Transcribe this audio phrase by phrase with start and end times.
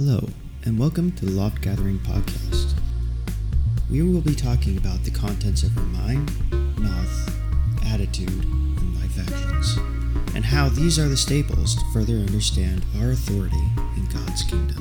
[0.00, 0.28] Hello,
[0.64, 2.78] and welcome to the Loft Gathering Podcast.
[3.90, 6.30] We will be talking about the contents of our mind,
[6.78, 7.36] mouth,
[7.84, 9.76] attitude, and life actions,
[10.36, 13.56] and how these are the staples to further understand our authority
[13.96, 14.80] in God's kingdom.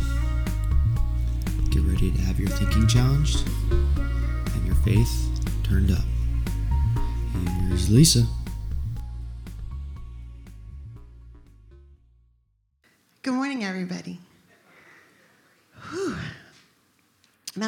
[1.71, 5.31] Get ready to have your thinking challenged and your faith
[5.63, 6.05] turned up.
[7.70, 8.27] Here's Lisa.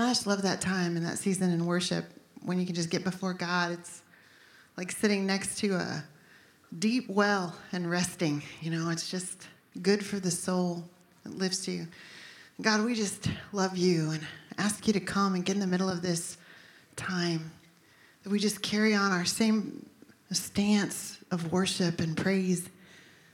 [0.10, 2.04] Just love that time and that season in worship
[2.42, 3.74] when you can just get before God.
[3.74, 4.02] It's
[4.76, 6.04] like sitting next to a
[6.80, 8.42] deep well and resting.
[8.60, 9.48] You know, it's just
[9.84, 10.84] good for the soul.
[11.28, 11.88] It lifts you.
[12.60, 14.26] God, we just love you and
[14.58, 16.38] ask you to come and get in the middle of this
[16.96, 17.52] time.
[18.24, 19.86] That we just carry on our same
[20.32, 22.68] stance of worship and praise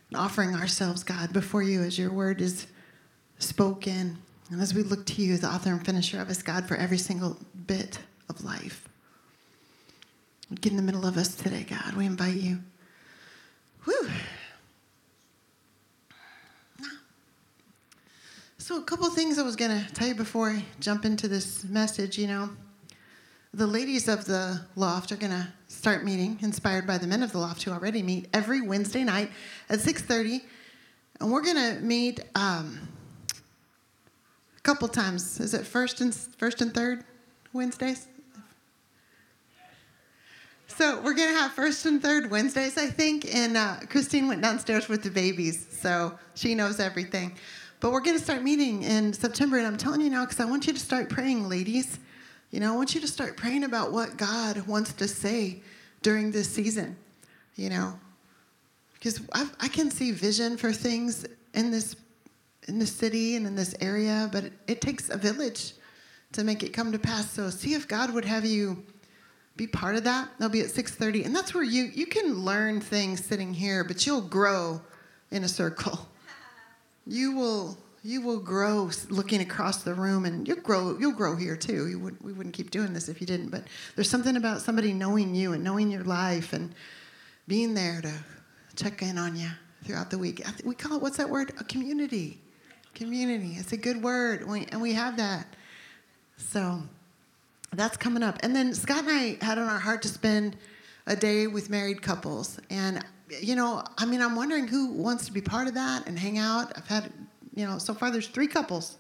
[0.10, 2.68] and offering ourselves, God, before you as your word is
[3.40, 4.18] spoken.
[4.52, 7.00] And as we look to you, the author and finisher of us, God, for every
[7.00, 8.88] single bit of life.
[10.54, 11.96] Get in the middle of us today, God.
[11.96, 12.60] We invite you.
[13.86, 14.10] Whew.
[18.60, 21.64] So, a couple things I was going to tell you before I jump into this
[21.64, 22.18] message.
[22.18, 22.50] You know,
[23.54, 27.32] the ladies of the loft are going to start meeting, inspired by the men of
[27.32, 29.32] the loft who already meet every Wednesday night
[29.70, 30.42] at 6:30,
[31.20, 32.88] and we're going to meet um,
[34.66, 35.40] couple times.
[35.40, 37.04] Is it first and first and third
[37.54, 38.08] Wednesdays?
[40.68, 43.34] So we're gonna have first and third Wednesdays, I think.
[43.34, 47.38] And uh, Christine went downstairs with the babies, so she knows everything.
[47.80, 50.66] But we're gonna start meeting in September, and I'm telling you now because I want
[50.66, 52.00] you to start praying, ladies.
[52.50, 55.62] You know, I want you to start praying about what God wants to say
[56.02, 56.98] during this season.
[57.56, 58.00] You know,
[58.96, 59.22] because
[59.62, 61.96] I can see vision for things in this
[62.68, 65.74] in the city and in this area, but it, it takes a village
[66.34, 67.32] to make it come to pass.
[67.32, 68.84] So see if God would have you
[69.56, 70.30] be part of that.
[70.38, 74.06] They'll be at 6:30, and that's where you you can learn things sitting here, but
[74.06, 74.82] you'll grow
[75.32, 76.10] in a circle.
[77.08, 81.56] You will you will grow looking across the room, and you'll grow you'll grow here
[81.56, 81.88] too.
[81.88, 83.50] You would we wouldn't keep doing this if you didn't.
[83.50, 86.74] But there's something about somebody knowing you and knowing your life and
[87.48, 88.12] being there to
[88.76, 89.50] check in on you
[89.84, 90.44] throughout the week.
[90.64, 91.54] We call it what's that word?
[91.60, 92.42] A community.
[92.96, 93.56] Community.
[93.58, 95.46] It's a good word, and we have that.
[96.38, 96.82] So
[97.74, 98.40] that's coming up.
[98.42, 100.56] And then Scott and I had on our heart to spend
[101.06, 102.60] a day with married couples.
[102.70, 103.04] And,
[103.42, 106.38] you know, I mean, I'm wondering who wants to be part of that and hang
[106.38, 106.72] out.
[106.76, 107.12] I've had,
[107.54, 108.98] you know, so far there's three couples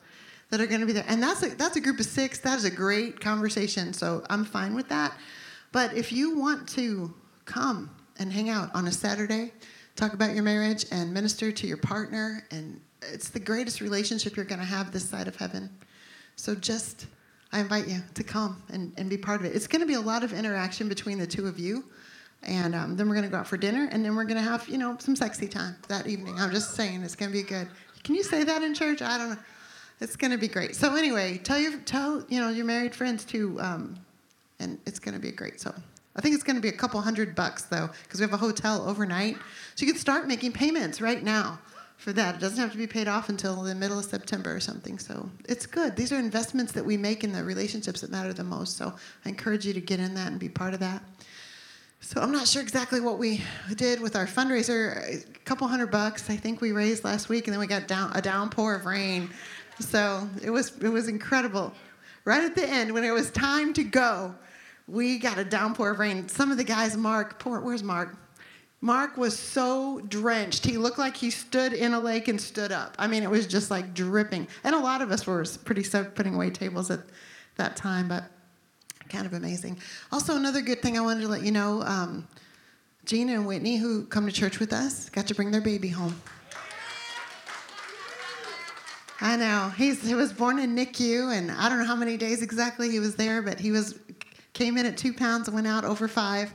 [0.49, 1.05] that are going to be there.
[1.07, 2.39] And that's a, that's a group of six.
[2.39, 3.93] That is a great conversation.
[3.93, 5.17] So I'm fine with that.
[5.71, 7.13] But if you want to
[7.45, 7.89] come
[8.19, 9.53] and hang out on a Saturday,
[9.95, 12.79] talk about your marriage and minister to your partner, and
[13.11, 15.69] it's the greatest relationship you're going to have this side of heaven.
[16.35, 17.07] So just
[17.51, 19.55] I invite you to come and, and be part of it.
[19.55, 21.85] It's going to be a lot of interaction between the two of you.
[22.43, 24.47] And um, then we're going to go out for dinner, and then we're going to
[24.47, 26.35] have, you know, some sexy time that evening.
[26.37, 27.67] I'm just saying, it's going to be good.
[28.03, 29.01] Can you say that in church?
[29.01, 29.37] I don't know.
[29.99, 30.75] It's going to be great.
[30.75, 33.97] So anyway, tell your tell you know your married friends too, um,
[34.59, 35.59] and it's going to be great.
[35.61, 35.73] So
[36.15, 38.37] I think it's going to be a couple hundred bucks though, because we have a
[38.37, 39.37] hotel overnight,
[39.75, 41.59] so you can start making payments right now
[41.97, 42.35] for that.
[42.35, 44.99] It doesn't have to be paid off until the middle of September or something.
[44.99, 45.95] So it's good.
[45.95, 48.77] These are investments that we make in the relationships that matter the most.
[48.77, 48.93] So
[49.25, 51.01] I encourage you to get in that and be part of that.
[52.01, 53.41] So I'm not sure exactly what we
[53.75, 55.25] did with our fundraiser.
[55.25, 58.11] A couple hundred bucks, I think we raised last week, and then we got down
[58.13, 59.31] a downpour of rain.
[59.79, 61.73] So it was it was incredible.
[62.23, 64.35] Right at the end, when it was time to go,
[64.87, 66.27] we got a downpour of rain.
[66.27, 68.17] Some of the guys, Mark, poor, where's Mark?
[68.81, 70.65] Mark was so drenched.
[70.65, 72.95] He looked like he stood in a lake and stood up.
[72.99, 74.47] I mean, it was just like dripping.
[74.63, 76.99] And a lot of us were pretty soaked putting away tables at
[77.55, 78.25] that time, but
[79.09, 79.77] kind of amazing.
[80.11, 82.27] Also, another good thing I wanted to let you know um,
[83.05, 86.21] Gina and Whitney, who come to church with us, got to bring their baby home.
[89.21, 89.71] I know.
[89.77, 92.99] He's, he was born in NICU, and I don't know how many days exactly he
[92.99, 93.97] was there, but he was
[94.53, 96.53] came in at two pounds and went out over five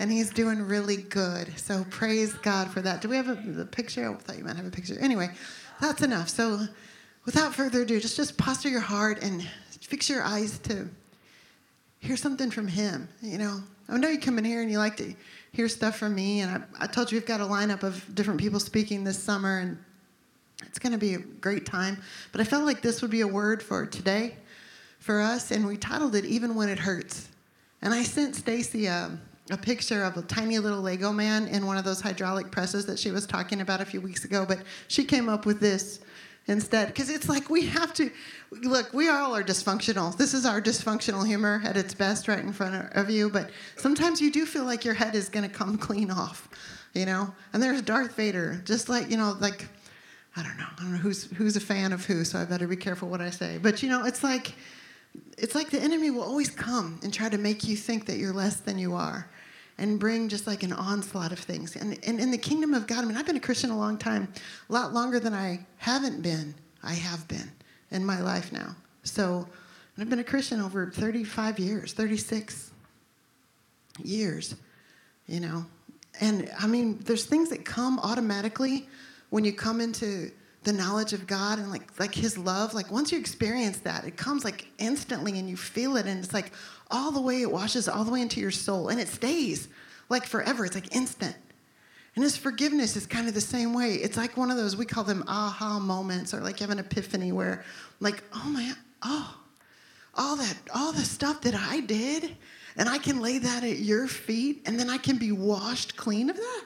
[0.00, 1.56] and he's doing really good.
[1.58, 3.02] So praise God for that.
[3.02, 4.10] Do we have a, a picture?
[4.10, 4.98] I thought you might have a picture.
[4.98, 5.28] Anyway,
[5.78, 6.30] that's enough.
[6.30, 6.66] So
[7.26, 9.46] without further ado, just just posture your heart and
[9.82, 10.88] fix your eyes to
[11.98, 13.10] hear something from him.
[13.20, 13.60] You know,
[13.90, 15.14] I know you come in here and you like to
[15.52, 18.40] hear stuff from me, and I, I told you we've got a lineup of different
[18.40, 19.76] people speaking this summer, and
[20.62, 22.00] it's going to be a great time.
[22.32, 24.36] But I felt like this would be a word for today,
[24.98, 27.28] for us, and we titled it "Even When It Hurts."
[27.82, 28.88] And I sent Stacy.
[28.88, 29.20] Um,
[29.52, 32.98] a picture of a tiny little Lego man in one of those hydraulic presses that
[32.98, 36.00] she was talking about a few weeks ago, but she came up with this
[36.46, 36.88] instead.
[36.88, 38.10] Because it's like we have to
[38.50, 40.16] look, we all are dysfunctional.
[40.16, 43.30] This is our dysfunctional humor at its best right in front of you.
[43.30, 46.48] But sometimes you do feel like your head is going to come clean off,
[46.94, 47.32] you know?
[47.52, 49.68] And there's Darth Vader, just like, you know, like,
[50.36, 50.66] I don't know.
[50.78, 53.20] I don't know who's who's a fan of who, so I better be careful what
[53.20, 53.58] I say.
[53.58, 54.54] But you know, it's like
[55.36, 58.32] it's like the enemy will always come and try to make you think that you're
[58.32, 59.28] less than you are
[59.80, 61.74] and bring just like an onslaught of things.
[61.74, 63.96] And, and in the kingdom of God, I mean, I've been a Christian a long
[63.96, 64.32] time,
[64.68, 66.54] a lot longer than I haven't been.
[66.82, 67.50] I have been
[67.90, 68.76] in my life now.
[69.02, 69.48] So
[69.98, 72.70] I've been a Christian over 35 years, 36
[74.04, 74.54] years,
[75.26, 75.64] you know.
[76.20, 78.86] And I mean, there's things that come automatically
[79.30, 80.30] when you come into
[80.62, 84.18] the knowledge of God and like like his love like once you experience that it
[84.18, 86.52] comes like instantly and you feel it and it's like
[86.90, 89.68] all the way it washes all the way into your soul and it stays
[90.08, 90.64] like forever.
[90.64, 91.36] It's like instant.
[92.16, 93.94] And his forgiveness is kind of the same way.
[93.94, 96.84] It's like one of those we call them aha moments or like you have an
[96.84, 97.64] epiphany where
[98.00, 98.72] like oh my
[99.02, 99.36] oh
[100.14, 102.36] all that all the stuff that I did
[102.76, 106.28] and I can lay that at your feet and then I can be washed clean
[106.28, 106.64] of that?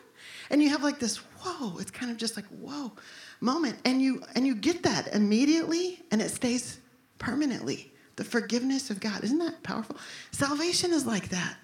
[0.50, 2.92] And you have like this whoa it's kind of just like whoa
[3.40, 3.76] moment.
[3.84, 6.80] And you and you get that immediately and it stays
[7.18, 9.96] permanently the forgiveness of god isn't that powerful
[10.30, 11.56] salvation is like that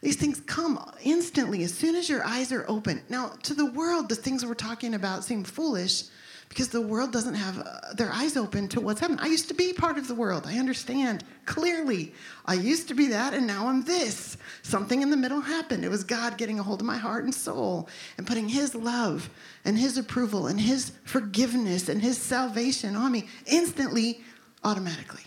[0.00, 4.08] these things come instantly as soon as your eyes are open now to the world
[4.08, 6.04] the things we're talking about seem foolish
[6.48, 9.20] because the world doesn't have uh, their eyes open to what's happening.
[9.20, 10.44] I used to be part of the world.
[10.46, 12.14] I understand clearly.
[12.46, 14.36] I used to be that, and now I'm this.
[14.62, 15.84] Something in the middle happened.
[15.84, 19.28] It was God getting a hold of my heart and soul and putting His love
[19.64, 24.22] and His approval and His forgiveness and His salvation on me instantly,
[24.64, 25.24] automatically.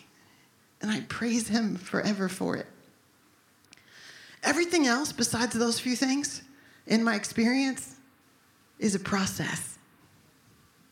[0.81, 2.67] And I praise Him forever for it.
[4.43, 6.41] Everything else besides those few things,
[6.87, 7.95] in my experience,
[8.79, 9.71] is a process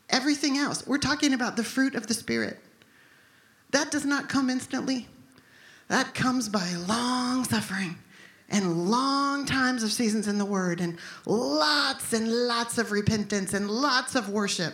[0.10, 0.86] everything else.
[0.86, 2.60] We're talking about the fruit of the Spirit.
[3.72, 5.08] That does not come instantly,
[5.88, 7.98] that comes by long suffering
[8.50, 13.70] and long times of seasons in the Word and lots and lots of repentance and
[13.70, 14.74] lots of worship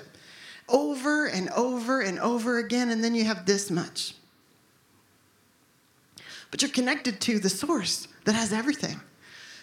[0.70, 2.90] over and over and over again.
[2.90, 4.16] And then you have this much.
[6.56, 8.98] But you're connected to the source that has everything.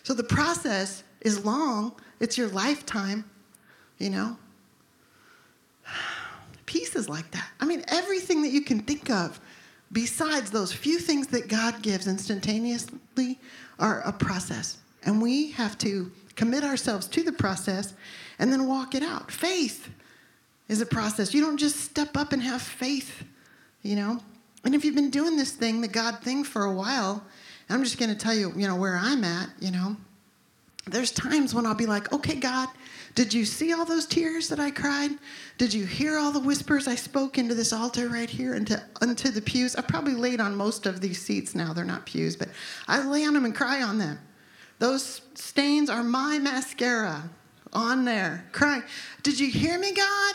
[0.03, 3.25] So the process is long, it's your lifetime,
[3.97, 4.37] you know
[6.67, 7.49] pieces like that.
[7.61, 9.41] I mean, everything that you can think of
[9.91, 13.41] besides those few things that God gives instantaneously
[13.79, 14.77] are a process.
[15.03, 17.95] And we have to commit ourselves to the process
[18.39, 19.31] and then walk it out.
[19.31, 19.89] Faith
[20.69, 21.33] is a process.
[21.33, 23.25] You don't just step up and have faith,
[23.81, 24.21] you know?
[24.65, 27.25] And if you've been doing this thing, the God thing, for a while,
[27.69, 29.97] I'm just going to tell you, you know, where I'm at, you know,
[30.87, 32.69] there's times when I'll be like, okay, God,
[33.15, 35.13] did you see all those tears that I cried?
[35.59, 39.31] Did you hear all the whispers I spoke into this altar right here, into, into
[39.31, 39.77] the pews?
[39.77, 41.73] I probably laid on most of these seats now.
[41.73, 42.49] They're not pews, but
[42.89, 44.19] I lay on them and cry on them.
[44.79, 47.31] Those stains are my mascara
[47.73, 48.83] on there, crying.
[49.23, 50.35] Did you hear me, God?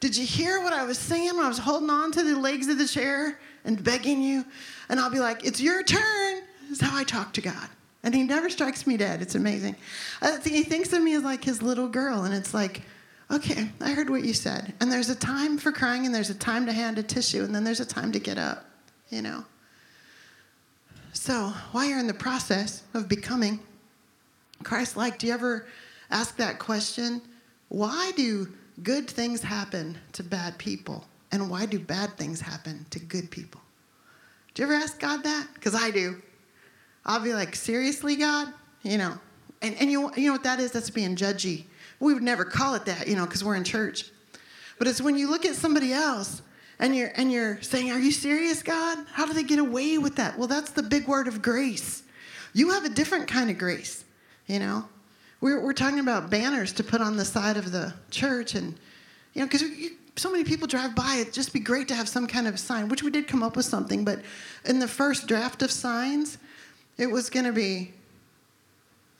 [0.00, 2.68] Did you hear what I was saying when I was holding on to the legs
[2.68, 4.44] of the chair and begging you?
[4.88, 6.42] And I'll be like, It's your turn.
[6.68, 7.68] That's how I talk to God.
[8.02, 9.22] And he never strikes me dead.
[9.22, 9.76] It's amazing.
[10.22, 12.82] Uh, he thinks of me as like his little girl, and it's like,
[13.30, 14.72] okay, I heard what you said.
[14.80, 17.54] And there's a time for crying, and there's a time to hand a tissue, and
[17.54, 18.64] then there's a time to get up,
[19.10, 19.44] you know?
[21.12, 23.60] So while you're in the process of becoming
[24.62, 25.66] Christ like, do you ever
[26.10, 27.20] ask that question?
[27.68, 28.48] Why do
[28.82, 31.07] good things happen to bad people?
[31.30, 33.60] And why do bad things happen to good people?
[34.54, 35.48] Do you ever ask God that?
[35.54, 36.20] Because I do.
[37.04, 38.52] I'll be like, seriously, God?
[38.82, 39.18] You know,
[39.62, 40.72] and, and you, you know what that is?
[40.72, 41.64] That's being judgy.
[42.00, 44.10] We would never call it that, you know, because we're in church.
[44.78, 46.42] But it's when you look at somebody else
[46.78, 49.04] and you're, and you're saying, Are you serious, God?
[49.12, 50.38] How do they get away with that?
[50.38, 52.04] Well, that's the big word of grace.
[52.52, 54.04] You have a different kind of grace,
[54.46, 54.88] you know?
[55.40, 58.78] We're, we're talking about banners to put on the side of the church, and,
[59.34, 59.62] you know, because
[60.18, 62.88] so many people drive by, it'd just be great to have some kind of sign,
[62.88, 64.20] which we did come up with something, but
[64.64, 66.38] in the first draft of signs,
[66.96, 67.92] it was going to be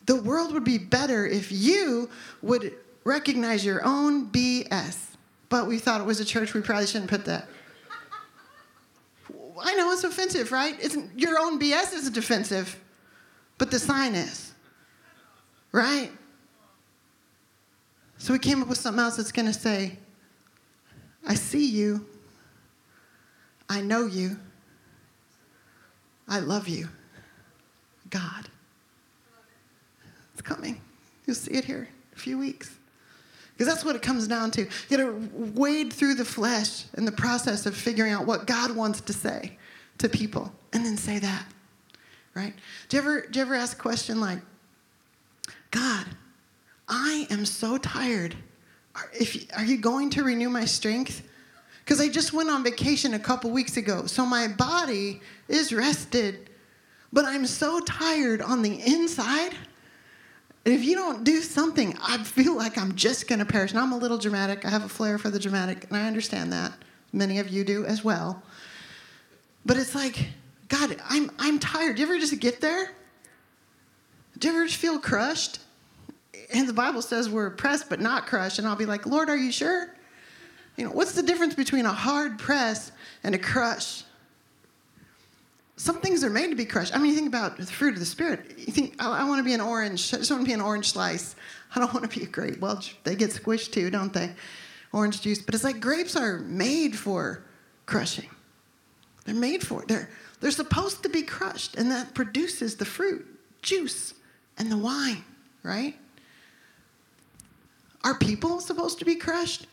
[0.06, 2.08] the world would be better if you
[2.40, 2.74] would
[3.04, 4.96] recognize your own BS.
[5.50, 7.46] But we thought it was a church, we probably shouldn't put that.
[9.60, 10.76] I know it's offensive, right?
[10.80, 12.78] It's, your own BS isn't offensive,
[13.58, 14.52] but the sign is,
[15.72, 16.10] right?
[18.16, 19.98] So we came up with something else that's going to say,
[21.26, 22.06] I see you,
[23.68, 24.38] I know you,
[26.28, 26.88] I love you.
[28.10, 28.48] God.
[30.32, 30.80] It's coming.
[31.26, 32.78] You'll see it here in a few weeks.
[33.52, 34.62] Because that's what it comes down to.
[34.62, 38.70] You got to wade through the flesh in the process of figuring out what God
[38.70, 39.58] wants to say
[39.98, 41.44] to people and then say that.
[42.34, 42.54] Right?
[42.88, 44.38] Do you ever, do you ever ask a question like,
[45.70, 46.06] God,
[46.88, 48.36] I am so tired.
[48.98, 51.22] Are, if, are you going to renew my strength?
[51.84, 56.50] Because I just went on vacation a couple weeks ago, so my body is rested,
[57.12, 59.54] but I'm so tired on the inside.
[60.64, 63.70] If you don't do something, I feel like I'm just going to perish.
[63.70, 64.66] And I'm a little dramatic.
[64.66, 66.72] I have a flair for the dramatic, and I understand that.
[67.12, 68.42] Many of you do as well.
[69.64, 70.28] But it's like,
[70.68, 71.96] God, I'm, I'm tired.
[71.96, 72.90] Do you ever just get there?
[74.38, 75.60] Do you ever feel crushed?
[76.52, 78.58] And the Bible says we're pressed but not crushed.
[78.58, 79.94] And I'll be like, Lord, are you sure?
[80.76, 82.92] You know, what's the difference between a hard press
[83.24, 84.04] and a crush?
[85.76, 86.94] Some things are made to be crushed.
[86.94, 88.54] I mean, you think about the fruit of the Spirit.
[88.58, 90.12] You think, I, I want to be an orange.
[90.12, 91.36] I just want to be an orange slice.
[91.74, 92.58] I don't want to be a grape.
[92.60, 94.32] Well, they get squished too, don't they?
[94.92, 95.40] Orange juice.
[95.40, 97.44] But it's like grapes are made for
[97.86, 98.28] crushing.
[99.24, 99.88] They're made for it.
[99.88, 100.08] They're,
[100.40, 103.26] they're supposed to be crushed, and that produces the fruit,
[103.62, 104.14] juice,
[104.56, 105.24] and the wine,
[105.62, 105.96] right?
[108.04, 109.66] Are people supposed to be crushed?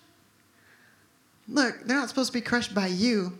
[1.47, 3.37] Look, they're not supposed to be crushed by you.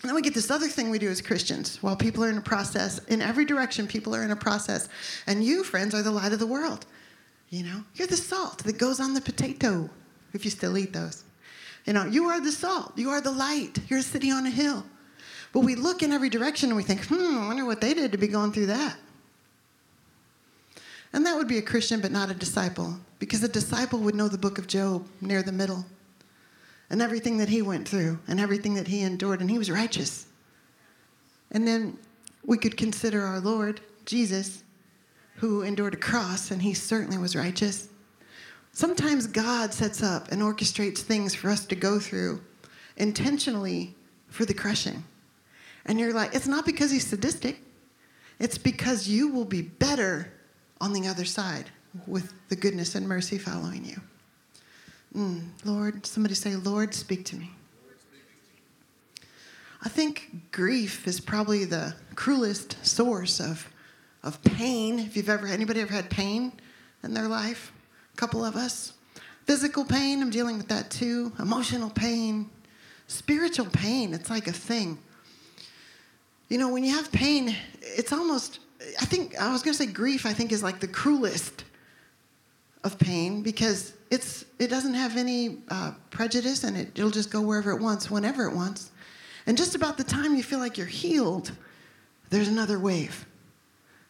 [0.00, 1.82] And then we get this other thing we do as Christians.
[1.82, 4.88] While people are in a process, in every direction, people are in a process.
[5.26, 6.86] And you, friends, are the light of the world.
[7.50, 9.90] You know, you're the salt that goes on the potato,
[10.32, 11.24] if you still eat those.
[11.84, 12.92] You know, you are the salt.
[12.96, 13.78] You are the light.
[13.88, 14.84] You're a city on a hill.
[15.52, 18.12] But we look in every direction and we think, hmm, I wonder what they did
[18.12, 18.96] to be going through that.
[21.12, 24.28] And that would be a Christian, but not a disciple, because a disciple would know
[24.28, 25.84] the book of Job near the middle
[26.90, 30.26] and everything that he went through and everything that he endured, and he was righteous.
[31.50, 31.98] And then
[32.44, 34.62] we could consider our Lord, Jesus,
[35.36, 37.88] who endured a cross, and he certainly was righteous.
[38.72, 42.40] Sometimes God sets up and orchestrates things for us to go through
[42.96, 43.94] intentionally
[44.28, 45.04] for the crushing.
[45.86, 47.60] And you're like, it's not because he's sadistic,
[48.38, 50.32] it's because you will be better
[50.80, 51.70] on the other side
[52.06, 54.00] with the goodness and mercy following you.
[55.14, 57.50] Mm, Lord, somebody say, Lord, speak to me.
[59.82, 63.70] I think grief is probably the cruelest source of,
[64.22, 64.98] of pain.
[64.98, 66.52] If you've ever, anybody ever had pain
[67.02, 67.72] in their life?
[68.14, 68.92] A couple of us.
[69.46, 71.32] Physical pain, I'm dealing with that too.
[71.38, 72.50] Emotional pain,
[73.06, 74.98] spiritual pain, it's like a thing.
[76.48, 78.58] You know, when you have pain, it's almost,
[79.00, 81.64] I think, I was going to say grief, I think, is like the cruelest
[82.84, 87.40] of pain because it's it doesn't have any uh, prejudice and it, it'll just go
[87.40, 88.90] wherever it wants whenever it wants.
[89.46, 91.52] And just about the time you feel like you're healed
[92.30, 93.24] there's another wave.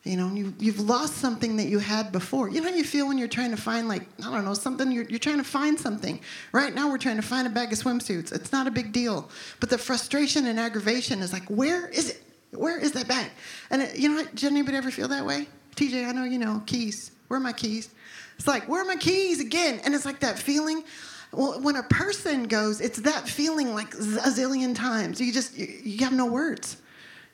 [0.04, 2.48] You know you, you've lost something that you had before.
[2.48, 4.90] You know how you feel when you're trying to find like i don't know something
[4.90, 6.20] you're, you're trying to find something.
[6.52, 8.32] Right now we're trying to find a bag of swimsuits.
[8.32, 9.28] It's not a big deal.
[9.60, 13.30] But the frustration and aggravation is like where is it where is that bag
[13.70, 16.62] and it, you know did anybody ever feel that way tj i know you know
[16.66, 17.90] keys where are my keys
[18.38, 19.80] it's like, where are my keys again?
[19.84, 20.84] And it's like that feeling.
[21.32, 25.20] Well, when a person goes, it's that feeling like a zillion times.
[25.20, 26.76] You just, you, you have no words.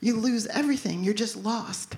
[0.01, 1.03] You lose everything.
[1.03, 1.95] You're just lost.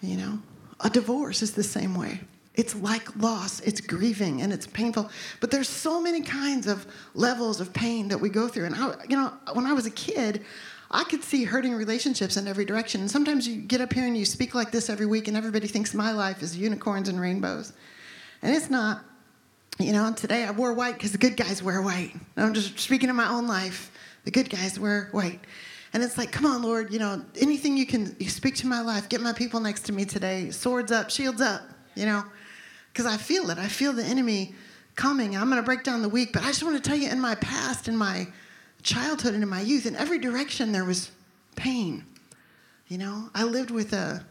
[0.00, 0.38] You know?
[0.80, 2.20] A divorce is the same way.
[2.54, 5.08] It's like loss, it's grieving, and it's painful.
[5.40, 8.66] But there's so many kinds of levels of pain that we go through.
[8.66, 10.44] And I, you know, when I was a kid,
[10.92, 13.00] I could see hurting relationships in every direction.
[13.00, 15.66] And sometimes you get up here and you speak like this every week, and everybody
[15.66, 17.72] thinks my life is unicorns and rainbows.
[18.42, 19.04] And it's not.
[19.78, 22.12] You know, today I wore white because the good guys wear white.
[22.36, 23.90] I'm just speaking of my own life.
[24.24, 25.40] The good guys wear white.
[25.94, 28.80] And it's like, come on, Lord, you know, anything you can you speak to my
[28.80, 31.62] life, get my people next to me today, swords up, shields up,
[31.94, 32.22] you know,
[32.92, 33.58] because I feel it.
[33.58, 34.54] I feel the enemy
[34.94, 35.36] coming.
[35.36, 37.20] I'm going to break down the week, but I just want to tell you in
[37.20, 38.26] my past, in my
[38.82, 41.10] childhood, and in my youth, in every direction, there was
[41.56, 42.04] pain.
[42.88, 44.24] You know, I lived with a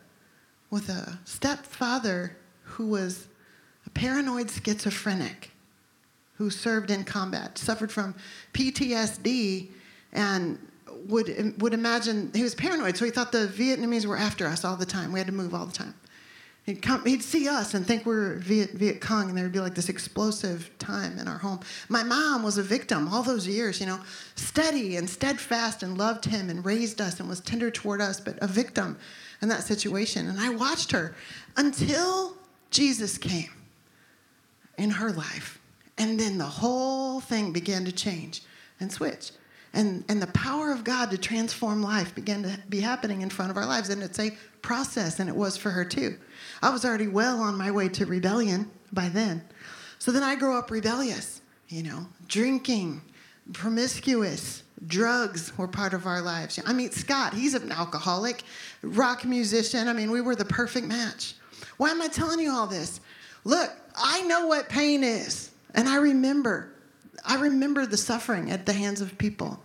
[0.70, 3.28] with a stepfather who was
[3.86, 5.52] a paranoid schizophrenic
[6.36, 8.16] who served in combat, suffered from
[8.54, 9.70] PTSD,
[10.14, 10.58] and
[11.08, 14.76] would, would imagine he was paranoid, so he thought the Vietnamese were after us all
[14.76, 15.12] the time.
[15.12, 15.94] We had to move all the time.
[16.64, 19.52] He'd, come, he'd see us and think we are Viet, Viet Cong, and there would
[19.52, 21.60] be like this explosive time in our home.
[21.90, 24.00] My mom was a victim all those years, you know,
[24.36, 28.38] steady and steadfast and loved him and raised us and was tender toward us, but
[28.42, 28.98] a victim
[29.42, 30.28] in that situation.
[30.28, 31.16] And I watched her
[31.58, 32.38] until
[32.70, 33.50] Jesus came
[34.78, 35.60] in her life.
[35.98, 38.44] And then the whole thing began to change
[38.80, 39.32] and switch.
[39.74, 43.52] And, and the power of God to transform life began to be happening in front
[43.52, 43.90] of our lives.
[43.90, 46.18] And it's a process, and it was for her too.
[46.62, 49.44] I was already well on my way to rebellion by then.
[50.00, 53.02] So then I grow up rebellious, you know, drinking,
[53.54, 56.60] promiscuous, drugs were part of our lives.
[56.66, 58.44] I mean, Scott, he's an alcoholic,
[58.82, 59.88] rock musician.
[59.88, 61.36] I mean, we were the perfect match.
[61.78, 63.00] Why am I telling you all this?
[63.44, 66.74] Look, I know what pain is, and I remember.
[67.26, 69.60] I remember the suffering at the hands of people.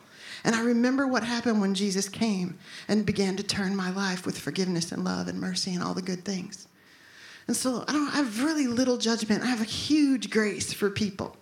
[0.45, 4.38] And I remember what happened when Jesus came and began to turn my life with
[4.38, 6.69] forgiveness and love and mercy and all the good things.
[7.47, 9.43] And so I don't I have really little judgment.
[9.43, 11.37] I have a huge grace for people.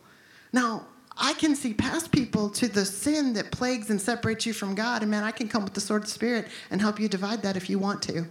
[0.53, 4.75] Now, I can see past people to the sin that plagues and separates you from
[4.75, 5.03] God.
[5.03, 7.57] And man, I can come with the sword of Spirit and help you divide that
[7.57, 8.27] if you want to.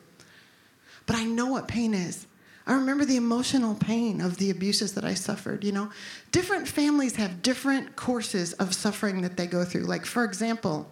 [1.05, 2.27] But I know what pain is.
[2.65, 5.63] I remember the emotional pain of the abuses that I suffered.
[5.63, 5.89] You know,
[6.31, 9.83] different families have different courses of suffering that they go through.
[9.83, 10.89] Like, for example,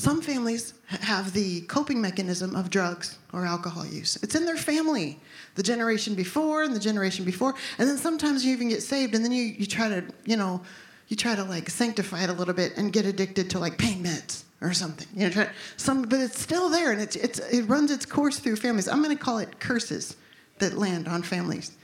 [0.00, 4.16] some families have the coping mechanism of drugs or alcohol use.
[4.22, 5.20] It's in their family,
[5.56, 7.54] the generation before and the generation before.
[7.76, 10.62] And then sometimes you even get saved and then you, you try to, you know,
[11.08, 14.02] you try to like sanctify it a little bit and get addicted to like pain
[14.02, 15.06] meds or something.
[15.14, 18.56] You know, some, but it's still there and it's, it's, it runs its course through
[18.56, 18.88] families.
[18.88, 20.16] I'm going to call it curses
[20.60, 21.76] that land on families.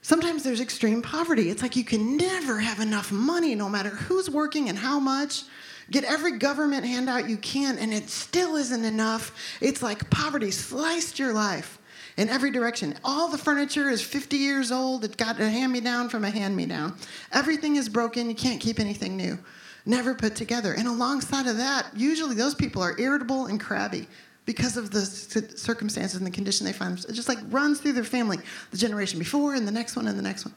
[0.00, 1.50] Sometimes there's extreme poverty.
[1.50, 5.42] It's like you can never have enough money no matter who's working and how much
[5.90, 9.32] get every government handout you can, and it still isn't enough.
[9.60, 11.78] It's like poverty sliced your life
[12.16, 12.94] in every direction.
[13.04, 15.04] All the furniture is 50 years old.
[15.04, 16.96] It got a hand me down from a hand me down.
[17.32, 18.28] Everything is broken.
[18.28, 19.38] You can't keep anything new.
[19.86, 20.74] Never put together.
[20.74, 24.06] And alongside of that, usually those people are irritable and crabby
[24.44, 27.12] because of the circumstances and the condition they find themselves.
[27.12, 28.38] It just like runs through their family,
[28.70, 30.54] the generation before and the next one and the next one.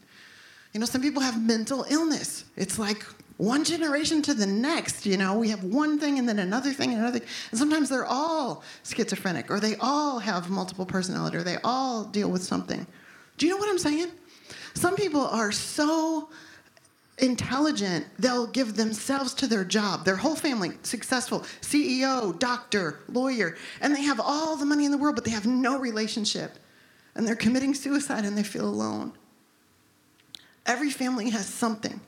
[0.74, 2.46] You know, some people have mental illness.
[2.58, 3.06] It's like
[3.38, 6.92] one generation to the next, you know, we have one thing and then another thing
[6.92, 7.28] and another thing.
[7.52, 12.30] And sometimes they're all schizophrenic or they all have multiple personality or they all deal
[12.30, 12.86] with something.
[13.38, 14.12] Do you know what I'm saying?
[14.75, 16.30] Some people are so
[17.20, 23.96] intelligent, they'll give themselves to their job, their whole family, successful, CEO, doctor, lawyer, and
[23.96, 26.58] they have all the money in the world, but they have no relationship.
[27.15, 29.13] And they're committing suicide and they feel alone.
[30.65, 32.02] Every family has something.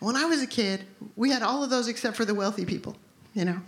[0.00, 0.84] When I was a kid,
[1.16, 2.96] we had all of those except for the wealthy people,
[3.34, 3.60] you know.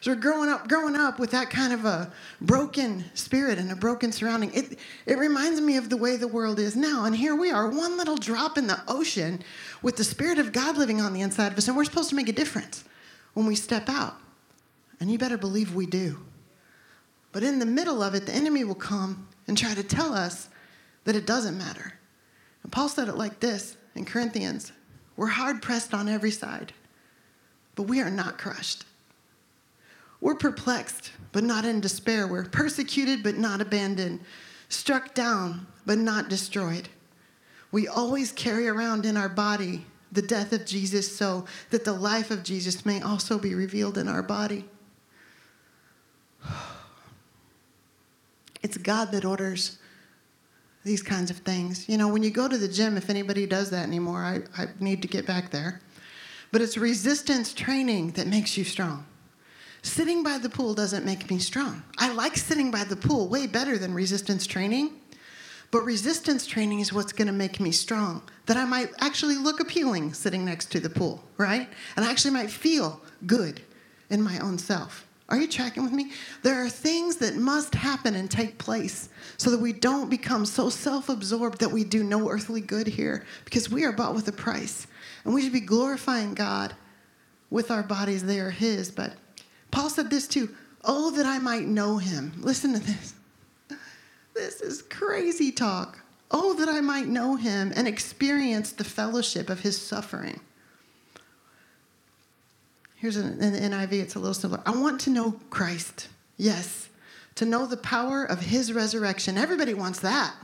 [0.00, 4.12] So growing up, growing up with that kind of a broken spirit and a broken
[4.12, 7.04] surrounding, it, it reminds me of the way the world is now.
[7.04, 9.42] And here we are, one little drop in the ocean
[9.82, 12.14] with the Spirit of God living on the inside of us, and we're supposed to
[12.14, 12.84] make a difference
[13.34, 14.14] when we step out.
[15.00, 16.20] And you better believe we do.
[17.32, 20.48] But in the middle of it, the enemy will come and try to tell us
[21.04, 21.94] that it doesn't matter.
[22.62, 24.72] And Paul said it like this in Corinthians
[25.18, 26.72] we're hard pressed on every side,
[27.74, 28.84] but we are not crushed.
[30.20, 32.28] We're perplexed, but not in despair.
[32.28, 34.20] We're persecuted, but not abandoned.
[34.68, 36.88] Struck down, but not destroyed.
[37.72, 42.30] We always carry around in our body the death of Jesus so that the life
[42.30, 44.64] of Jesus may also be revealed in our body.
[48.60, 49.78] It's God that orders
[50.88, 51.88] these kinds of things.
[51.88, 54.66] You know, when you go to the gym, if anybody does that anymore, I, I
[54.80, 55.80] need to get back there.
[56.50, 59.06] But it's resistance training that makes you strong.
[59.82, 61.82] Sitting by the pool doesn't make me strong.
[61.98, 64.92] I like sitting by the pool way better than resistance training.
[65.70, 68.22] But resistance training is what's going to make me strong.
[68.46, 71.68] That I might actually look appealing sitting next to the pool, right?
[71.96, 73.60] And I actually might feel good
[74.08, 75.07] in my own self.
[75.28, 76.12] Are you tracking with me?
[76.42, 80.70] There are things that must happen and take place so that we don't become so
[80.70, 84.32] self absorbed that we do no earthly good here because we are bought with a
[84.32, 84.86] price.
[85.24, 86.74] And we should be glorifying God
[87.50, 88.24] with our bodies.
[88.24, 88.90] They are His.
[88.90, 89.14] But
[89.70, 92.32] Paul said this too Oh, that I might know Him.
[92.38, 93.14] Listen to this.
[94.34, 95.98] This is crazy talk.
[96.30, 100.40] Oh, that I might know Him and experience the fellowship of His suffering
[102.98, 104.60] Here's an, the NIV, it's a little simpler.
[104.66, 106.08] I want to know Christ.
[106.36, 106.88] Yes.
[107.36, 109.38] To know the power of his resurrection.
[109.38, 110.34] Everybody wants that.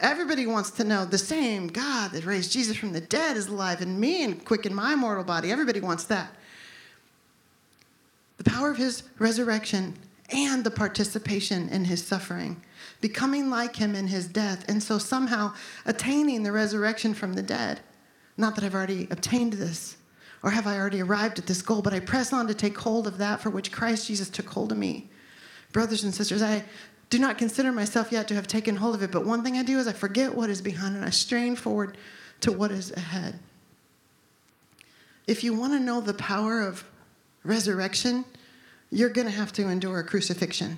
[0.00, 3.80] Everybody wants to know the same God that raised Jesus from the dead is alive
[3.80, 5.52] in me and quickened my mortal body.
[5.52, 6.34] Everybody wants that.
[8.38, 9.94] The power of his resurrection
[10.30, 12.60] and the participation in his suffering,
[13.00, 15.52] becoming like him in his death, and so somehow
[15.86, 17.80] attaining the resurrection from the dead.
[18.36, 19.96] Not that I've already obtained this,
[20.44, 21.80] or have I already arrived at this goal?
[21.80, 24.70] But I press on to take hold of that for which Christ Jesus took hold
[24.70, 25.08] of me.
[25.72, 26.62] Brothers and sisters, I
[27.08, 29.62] do not consider myself yet to have taken hold of it, but one thing I
[29.62, 31.96] do is I forget what is behind and I strain forward
[32.42, 33.38] to what is ahead.
[35.26, 36.84] If you want to know the power of
[37.42, 38.26] resurrection,
[38.90, 40.76] you're going to have to endure crucifixion.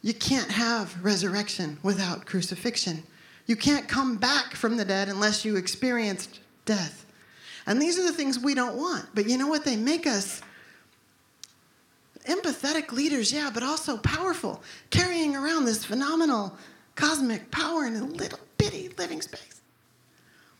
[0.00, 3.02] You can't have resurrection without crucifixion.
[3.44, 7.05] You can't come back from the dead unless you experienced death.
[7.66, 9.06] And these are the things we don't want.
[9.14, 9.64] But you know what?
[9.64, 10.40] They make us
[12.26, 16.56] empathetic leaders, yeah, but also powerful, carrying around this phenomenal
[16.94, 19.60] cosmic power in a little bitty living space.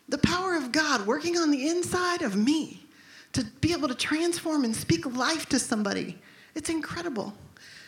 [0.09, 2.87] The power of God working on the inside of me
[3.33, 6.19] to be able to transform and speak life to somebody.
[6.55, 7.35] It's incredible.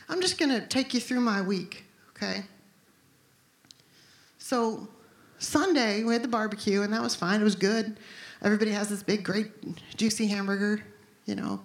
[0.08, 1.84] I'm just going to take you through my week,
[2.16, 2.44] okay?
[4.38, 4.88] So,
[5.38, 7.40] Sunday, we had the barbecue, and that was fine.
[7.40, 7.98] It was good.
[8.42, 9.50] Everybody has this big, great,
[9.96, 10.82] juicy hamburger,
[11.26, 11.60] you know.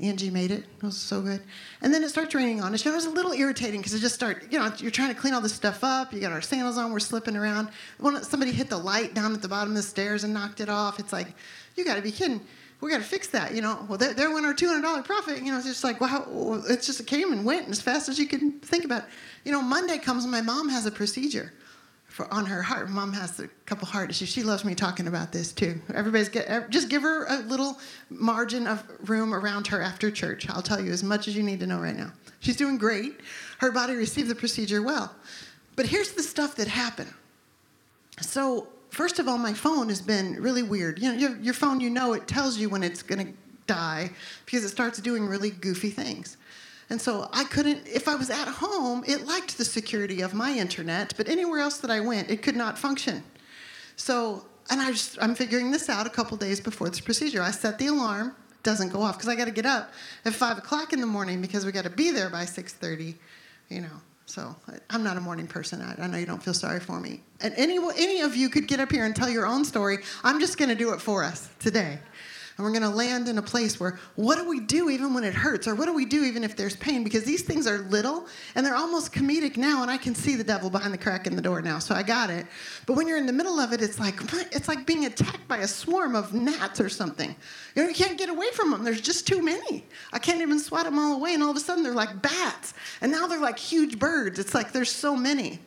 [0.00, 0.64] Angie made it.
[0.76, 1.40] It was so good.
[1.80, 2.84] And then it starts raining on us.
[2.84, 5.34] It was a little irritating because it just started, you know, you're trying to clean
[5.34, 6.12] all this stuff up.
[6.12, 6.92] You got our sandals on.
[6.92, 7.68] We're slipping around.
[7.98, 10.68] When somebody hit the light down at the bottom of the stairs and knocked it
[10.68, 10.98] off.
[10.98, 11.28] It's like,
[11.76, 12.40] you got to be kidding.
[12.80, 13.86] We got to fix that, you know.
[13.88, 15.42] Well, there, there went our $200 profit.
[15.42, 18.26] You know, it's just like, wow, it just came and went as fast as you
[18.26, 19.04] can think about.
[19.04, 19.08] It.
[19.44, 21.52] You know, Monday comes and my mom has a procedure
[22.14, 22.88] for on her heart.
[22.90, 24.28] Mom has a couple heart issues.
[24.28, 25.80] She loves me talking about this too.
[25.92, 27.76] Everybody's get just give her a little
[28.08, 30.48] margin of room around her after church.
[30.48, 32.12] I'll tell you as much as you need to know right now.
[32.38, 33.18] She's doing great.
[33.58, 35.12] Her body received the procedure well.
[35.74, 37.12] But here's the stuff that happened.
[38.20, 41.00] So first of all, my phone has been really weird.
[41.00, 43.32] You know, your, your phone, you know, it tells you when it's going to
[43.66, 44.12] die
[44.44, 46.36] because it starts doing really goofy things.
[46.90, 50.52] And so I couldn't, if I was at home, it liked the security of my
[50.52, 53.22] internet, but anywhere else that I went, it could not function.
[53.96, 57.42] So, and I just, I'm figuring this out a couple days before this procedure.
[57.42, 59.92] I set the alarm, doesn't go off because I got to get up
[60.24, 63.14] at five o'clock in the morning because we got to be there by 6:30,
[63.68, 64.00] you know.
[64.26, 64.56] So
[64.88, 65.82] I'm not a morning person.
[65.82, 67.20] I, I know you don't feel sorry for me.
[67.42, 69.98] And any any of you could get up here and tell your own story.
[70.22, 71.98] I'm just going to do it for us today
[72.56, 75.24] and we're going to land in a place where what do we do even when
[75.24, 75.66] it hurts?
[75.66, 77.02] Or what do we do even if there's pain?
[77.02, 80.44] Because these things are little and they're almost comedic now and i can see the
[80.44, 82.46] devil behind the crack in the door now so i got it.
[82.86, 84.14] But when you're in the middle of it it's like
[84.52, 87.34] it's like being attacked by a swarm of gnats or something.
[87.74, 89.84] You know you can't get away from them there's just too many.
[90.12, 92.74] I can't even swat them all away and all of a sudden they're like bats.
[93.00, 94.38] And now they're like huge birds.
[94.38, 95.60] It's like there's so many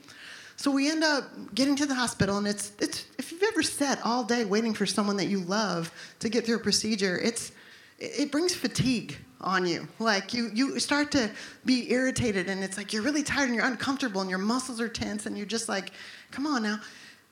[0.58, 4.00] so we end up getting to the hospital, and it's, it's if you've ever sat
[4.04, 7.52] all day waiting for someone that you love to get through a procedure, it's,
[8.00, 9.88] it brings fatigue on you.
[10.00, 11.30] Like you, you start to
[11.64, 14.90] be irritated, and it's like you're really tired and you're uncomfortable, and your muscles are
[14.90, 15.92] tense, and you're just like,
[16.32, 16.80] come on now.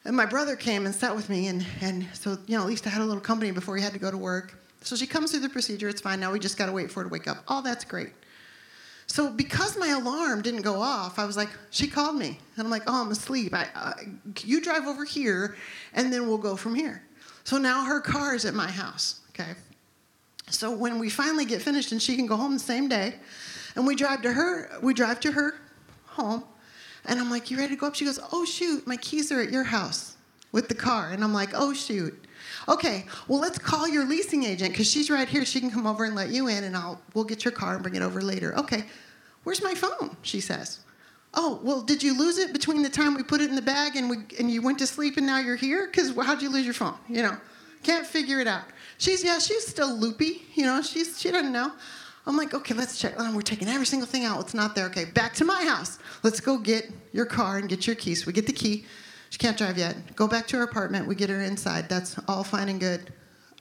[0.06, 2.86] And my brother came and sat with me, and, and so, you know, at least
[2.86, 4.56] I had a little company before he had to go to work.
[4.82, 6.20] So she comes through the procedure, it's fine.
[6.20, 7.44] Now we just got to wait for her to wake up.
[7.48, 8.12] Oh, that's great.
[9.16, 12.70] So because my alarm didn't go off, I was like, she called me, and I'm
[12.70, 13.54] like, oh, I'm asleep.
[13.54, 13.94] I, uh,
[14.42, 15.56] you drive over here,
[15.94, 17.02] and then we'll go from here.
[17.46, 19.22] So now her car is at my house.
[19.30, 19.54] Okay.
[20.50, 23.16] So when we finally get finished, and she can go home the same day,
[23.78, 25.62] and we drive to her, we drive to her
[26.08, 26.44] home,
[27.06, 27.96] and I'm like, you ready to go up?
[27.96, 30.18] She goes, oh shoot, my keys are at your house
[30.52, 32.22] with the car, and I'm like, oh shoot.
[32.68, 35.46] Okay, well let's call your leasing agent because she's right here.
[35.46, 37.82] She can come over and let you in, and I'll we'll get your car and
[37.82, 38.54] bring it over later.
[38.58, 38.84] Okay,
[39.46, 40.18] where's my phone?
[40.22, 40.82] She says.
[41.34, 43.96] Oh, well, did you lose it between the time we put it in the bag
[43.96, 45.88] and we and you went to sleep and now you're here?
[45.88, 46.96] Because how'd you lose your phone?
[47.10, 47.38] You know,
[47.84, 48.64] can't figure it out.
[48.98, 50.44] She's yeah, she's still loopy.
[50.54, 51.72] You know, she's she doesn't know.
[52.28, 53.14] I'm like, okay, let's check.
[53.18, 54.40] Oh, we're taking every single thing out.
[54.42, 54.86] It's not there.
[54.88, 56.00] Okay, back to my house.
[56.24, 58.26] Let's go get your car and get your keys.
[58.26, 58.86] We get the key.
[59.30, 60.16] She can't drive yet.
[60.16, 61.08] Go back to her apartment.
[61.08, 61.90] We get her inside.
[61.90, 63.12] That's all fine and good.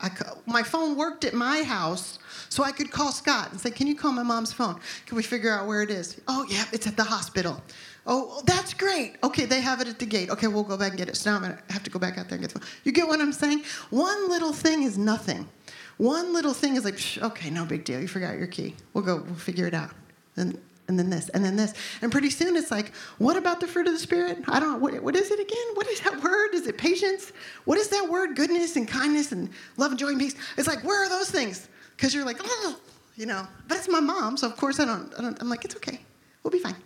[0.01, 0.11] I,
[0.47, 2.19] my phone worked at my house,
[2.55, 4.79] so I could call Scott and say, Can you call my mom's phone?
[5.07, 6.21] Can we figure out where it is?
[6.29, 7.61] Oh, yeah, it's at the hospital.
[8.07, 9.17] Oh, that's great.
[9.25, 10.31] Okay, they have it at the gate.
[10.31, 11.17] Okay, we'll go back and get it.
[11.17, 12.69] So now I'm going to have to go back out there and get the phone.
[12.85, 13.65] You get what I'm saying?
[13.91, 15.49] One little thing is nothing.
[15.97, 18.01] One little thing is like, okay, no big deal.
[18.01, 18.77] You forgot your key.
[18.93, 19.91] We'll go, we'll figure it out.
[20.37, 21.73] And and then this, and then this.
[22.03, 24.45] And pretty soon it's like, what about the fruit of the Spirit?
[24.47, 24.79] I don't know.
[24.79, 25.67] What, what is it again?
[25.73, 26.51] What is that word?
[26.53, 27.33] Is it patience?
[27.65, 28.37] What is that word?
[28.37, 30.35] Goodness and kindness and love and joy and peace.
[30.59, 31.69] It's like, where are those things?
[31.97, 32.79] Because you're like, oh,
[33.17, 33.47] you know.
[33.69, 36.01] But it's my mom, so of course I don't, I don't, I'm like, it's okay.
[36.43, 36.77] We'll be fine.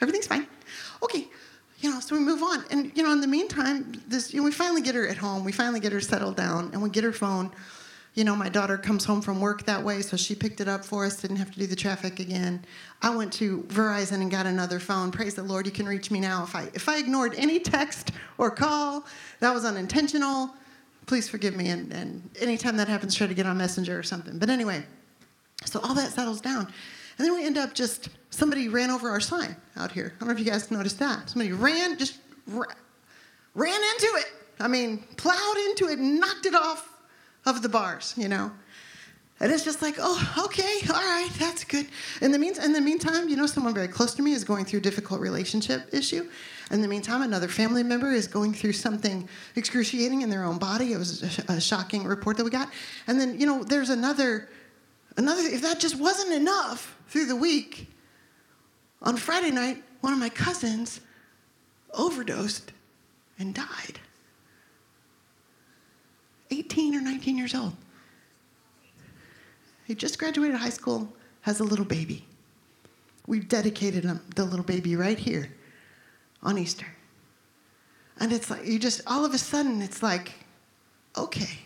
[0.00, 0.46] Everything's fine.
[1.02, 1.28] Okay.
[1.80, 2.64] You know, so we move on.
[2.70, 5.44] And, you know, in the meantime, this, you know, we finally get her at home.
[5.44, 7.52] We finally get her settled down, and we get her phone
[8.18, 10.84] you know, my daughter comes home from work that way, so she picked it up
[10.84, 12.64] for us, didn't have to do the traffic again.
[13.00, 15.12] I went to Verizon and got another phone.
[15.12, 16.42] Praise the Lord, you can reach me now.
[16.42, 19.06] If I if I ignored any text or call,
[19.38, 20.50] that was unintentional.
[21.08, 21.70] Please forgive me.
[21.70, 24.38] And, and anytime that happens, try to get on Messenger or something.
[24.38, 24.84] But anyway,
[25.64, 26.66] so all that settles down.
[27.16, 30.12] And then we end up just somebody ran over our sign out here.
[30.14, 31.30] I don't know if you guys noticed that.
[31.30, 32.66] Somebody ran, just ra-
[33.54, 34.26] ran into it.
[34.60, 36.92] I mean, plowed into it, knocked it off
[37.46, 38.52] of the bars, you know.
[39.40, 41.86] And it's just like, oh, okay, all right, that's good.
[42.20, 44.64] In the, mean, in the meantime, you know, someone very close to me is going
[44.64, 46.28] through a difficult relationship issue.
[46.72, 50.92] In the meantime, another family member is going through something excruciating in their own body.
[50.92, 52.68] It was a, a shocking report that we got.
[53.06, 54.48] And then, you know, there's another,
[55.16, 57.88] another, if that just wasn't enough through the week,
[59.02, 61.00] on Friday night, one of my cousins
[61.94, 62.72] overdosed
[63.38, 64.00] and died.
[66.50, 67.74] 18 or 19 years old.
[69.88, 72.26] He just graduated high school, has a little baby.
[73.26, 75.48] We've dedicated him, the little baby right here
[76.42, 76.86] on Easter.
[78.20, 80.34] And it's like, you just, all of a sudden, it's like,
[81.16, 81.58] okay.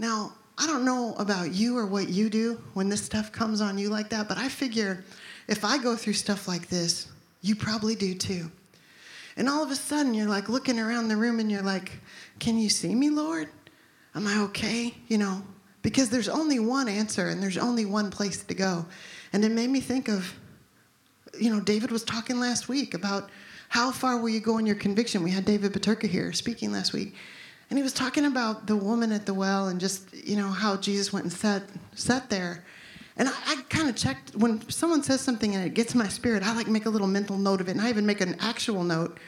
[0.00, 3.78] Now, I don't know about you or what you do when this stuff comes on
[3.78, 5.04] you like that, but I figure
[5.46, 7.06] if I go through stuff like this,
[7.40, 8.50] you probably do too.
[9.36, 11.92] And all of a sudden, you're like looking around the room and you're like,
[12.40, 13.48] Can you see me, Lord?
[14.16, 14.94] Am I okay?
[15.06, 15.42] You know,
[15.82, 18.86] because there's only one answer and there's only one place to go.
[19.32, 20.34] And it made me think of,
[21.38, 23.30] you know, David was talking last week about
[23.68, 25.22] how far will you go in your conviction?
[25.22, 27.14] We had David Paterka here speaking last week.
[27.70, 30.76] And he was talking about the woman at the well and just, you know, how
[30.76, 31.62] Jesus went and sat,
[31.94, 32.64] sat there.
[33.16, 36.42] And I, I kind of checked when someone says something and it gets my spirit,
[36.42, 37.72] I like make a little mental note of it.
[37.72, 39.18] And I even make an actual note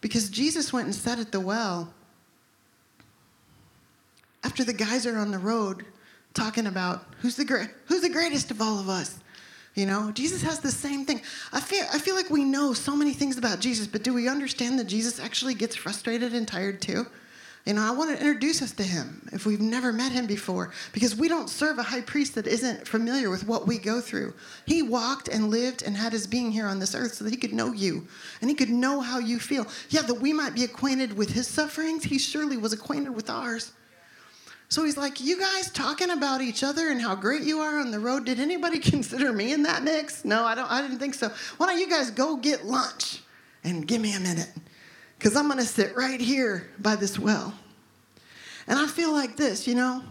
[0.00, 1.92] because Jesus went and sat at the well
[4.44, 5.84] after the guys are on the road
[6.34, 9.18] talking about who's the who's the greatest of all of us.
[9.74, 11.20] You know, Jesus has the same thing.
[11.52, 14.28] I feel, I feel like we know so many things about Jesus, but do we
[14.28, 17.06] understand that Jesus actually gets frustrated and tired too?
[17.66, 20.72] You know, I want to introduce us to him if we've never met him before,
[20.92, 24.34] because we don't serve a high priest that isn't familiar with what we go through.
[24.66, 27.38] He walked and lived and had his being here on this earth so that he
[27.38, 28.06] could know you
[28.42, 29.66] and he could know how you feel.
[29.88, 33.72] Yeah, that we might be acquainted with his sufferings, he surely was acquainted with ours.
[34.68, 37.90] So he's like, You guys talking about each other and how great you are on
[37.90, 38.24] the road.
[38.24, 40.24] Did anybody consider me in that mix?
[40.24, 41.30] No, I don't I didn't think so.
[41.56, 43.22] Why don't you guys go get lunch
[43.62, 44.50] and give me a minute?
[45.18, 47.54] Because I'm gonna sit right here by this well.
[48.66, 50.02] And I feel like this, you know,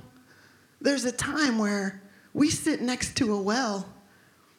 [0.79, 2.01] there's a time where
[2.33, 3.87] we sit next to a well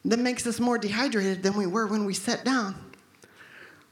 [0.05, 2.75] that makes us more dehydrated than we were when we sat down.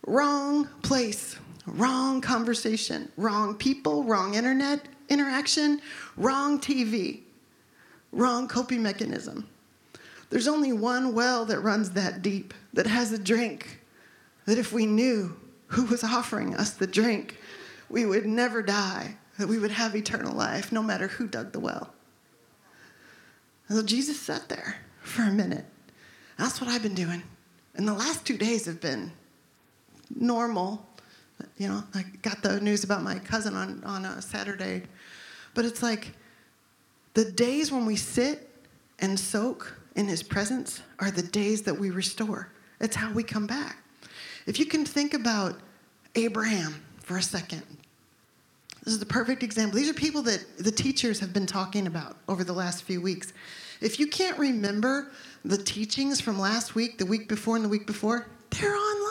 [0.06, 5.82] Wrong place, wrong conversation, wrong people, wrong internet, interaction,
[6.18, 7.22] wrong TV,
[8.12, 9.48] wrong coping mechanism.
[10.30, 13.82] There's only one well that runs that deep, that has a drink,
[14.46, 15.36] that if we knew
[15.68, 17.38] who was offering us the drink,
[17.90, 21.60] we would never die, that we would have eternal life no matter who dug the
[21.60, 21.94] well.
[23.68, 25.66] And so Jesus sat there for a minute.
[26.38, 27.24] That's what I've been doing.
[27.76, 29.12] And the last two days have been
[30.16, 30.86] normal.
[31.58, 34.84] You know, I got the news about my cousin on, on a Saturday
[35.54, 36.12] but it's like
[37.14, 38.50] the days when we sit
[39.00, 42.50] and soak in his presence are the days that we restore.
[42.80, 43.78] It's how we come back.
[44.46, 45.60] If you can think about
[46.16, 47.64] Abraham for a second,
[48.84, 49.80] this is the perfect example.
[49.80, 53.32] These are people that the teachers have been talking about over the last few weeks.
[53.80, 55.12] If you can't remember
[55.46, 59.03] the teachings from last week, the week before, and the week before, they're online.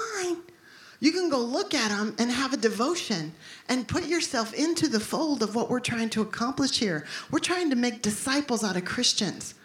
[1.03, 3.33] You can go look at them and have a devotion
[3.69, 7.07] and put yourself into the fold of what we're trying to accomplish here.
[7.33, 9.57] We're trying to make disciples out of Christians.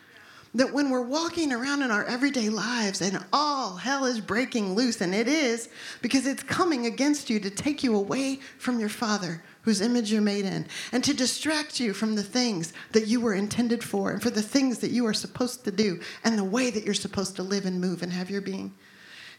[0.56, 5.00] That when we're walking around in our everyday lives and all hell is breaking loose,
[5.00, 5.69] and it is
[6.02, 10.23] because it's coming against you to take you away from your Father, whose image you're
[10.23, 14.23] made in, and to distract you from the things that you were intended for, and
[14.23, 17.36] for the things that you are supposed to do, and the way that you're supposed
[17.36, 18.73] to live and move and have your being.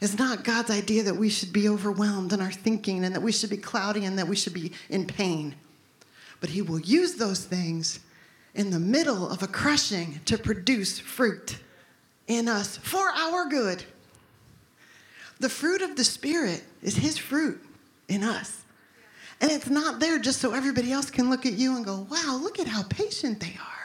[0.00, 3.32] It's not God's idea that we should be overwhelmed in our thinking and that we
[3.32, 5.56] should be cloudy and that we should be in pain.
[6.40, 8.00] But He will use those things
[8.54, 11.58] in the middle of a crushing to produce fruit
[12.28, 13.84] in us for our good.
[15.40, 17.60] The fruit of the Spirit is His fruit
[18.08, 18.62] in us.
[19.40, 22.38] And it's not there just so everybody else can look at you and go, wow,
[22.40, 23.77] look at how patient they are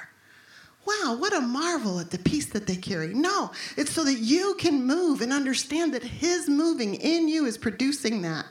[0.85, 3.13] wow, what a marvel at the peace that they carry.
[3.13, 7.57] No, it's so that you can move and understand that His moving in you is
[7.57, 8.45] producing that.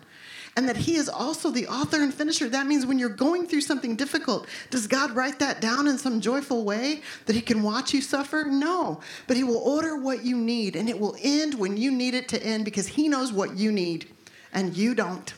[0.54, 2.48] And that He is also the author and finisher.
[2.48, 6.20] That means when you're going through something difficult, does God write that down in some
[6.20, 8.44] joyful way that He can watch you suffer?
[8.46, 9.00] No.
[9.26, 12.28] But He will order what you need, and it will end when you need it
[12.28, 14.08] to end because He knows what you need,
[14.52, 15.32] and you don't.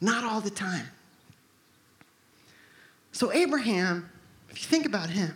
[0.00, 0.86] Not all the time.
[3.10, 4.08] So, Abraham,
[4.48, 5.34] if you think about him,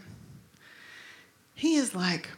[1.54, 2.28] he is like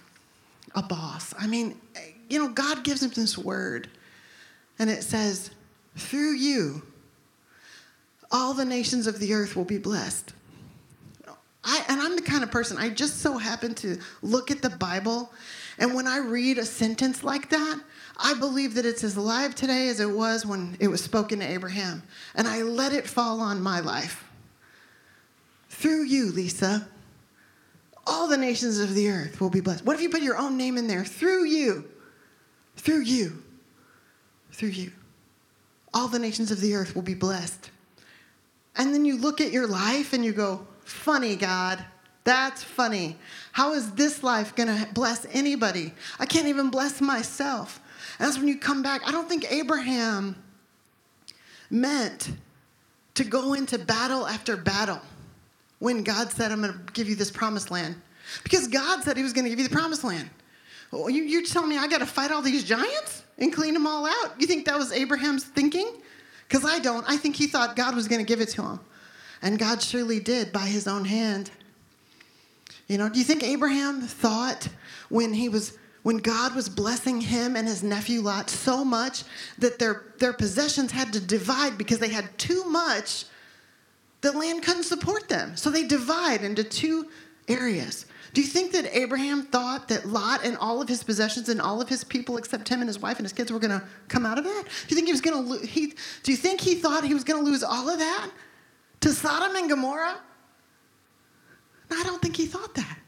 [0.74, 1.34] a boss.
[1.38, 1.80] I mean,
[2.28, 3.88] you know, God gives him this word,
[4.78, 5.50] and it says,
[5.96, 6.82] through you,
[8.30, 10.32] all the nations of the earth will be blessed.
[11.66, 14.70] I, and I'm the kind of person, I just so happen to look at the
[14.70, 15.32] Bible,
[15.78, 17.80] and when I read a sentence like that,
[18.16, 21.46] I believe that it's as alive today as it was when it was spoken to
[21.46, 22.02] Abraham.
[22.34, 24.24] And I let it fall on my life.
[25.68, 26.88] Through you, Lisa,
[28.06, 29.84] all the nations of the earth will be blessed.
[29.84, 31.04] What if you put your own name in there?
[31.04, 31.84] Through you,
[32.76, 33.42] through you,
[34.52, 34.92] through you,
[35.92, 37.70] all the nations of the earth will be blessed.
[38.76, 41.84] And then you look at your life and you go, funny, God.
[42.24, 43.16] That's funny.
[43.52, 45.92] How is this life going to bless anybody?
[46.18, 47.80] I can't even bless myself.
[48.18, 49.06] And that's when you come back.
[49.06, 50.42] I don't think Abraham
[51.70, 52.32] meant
[53.14, 55.00] to go into battle after battle
[55.78, 57.96] when God said, I'm going to give you this promised land.
[58.42, 60.30] Because God said he was going to give you the promised land.
[60.90, 63.86] Well, you, you're telling me I got to fight all these giants and clean them
[63.86, 64.34] all out?
[64.38, 65.90] You think that was Abraham's thinking?
[66.48, 67.04] Because I don't.
[67.08, 68.80] I think he thought God was going to give it to him.
[69.42, 71.50] And God surely did by his own hand.
[72.86, 74.68] You know, do you think Abraham thought
[75.08, 79.24] when he was when God was blessing him and his nephew Lot so much
[79.58, 83.24] that their, their possessions had to divide because they had too much,
[84.24, 85.54] the land couldn't support them.
[85.54, 87.10] So they divide into two
[87.46, 88.06] areas.
[88.32, 91.80] Do you think that Abraham thought that Lot and all of his possessions and all
[91.80, 94.24] of his people, except him and his wife and his kids, were going to come
[94.24, 94.64] out of that?
[94.64, 95.50] Do you think he was going to?
[95.50, 95.94] Lo- he?
[96.22, 98.30] Do you think he thought he was going to lose all of that
[99.02, 100.16] to Sodom and Gomorrah?
[101.90, 102.98] No, I don't think he thought that.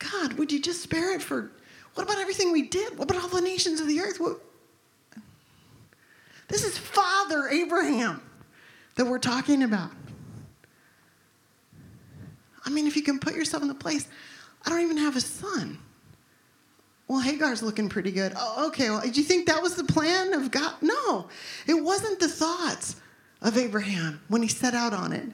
[0.00, 1.52] God, would you just spare it for
[1.94, 2.98] what about everything we did?
[2.98, 4.18] What about all the nations of the earth?
[4.18, 4.40] What?
[6.48, 8.20] This is Father Abraham
[8.96, 9.92] that we're talking about.
[12.66, 14.08] I mean, if you can put yourself in the place,
[14.64, 15.78] I don't even have a son.
[17.08, 18.32] Well, Hagar's looking pretty good.
[18.36, 18.90] Oh, okay.
[18.90, 20.74] Well, do you think that was the plan of God?
[20.80, 21.28] No,
[21.66, 22.96] it wasn't the thoughts
[23.42, 25.28] of Abraham when he set out on it.